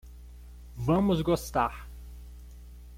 [0.77, 1.87] Vamos gostar.